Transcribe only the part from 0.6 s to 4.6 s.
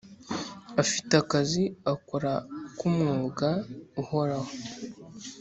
afite akazi akora nk’umwuga uhoraho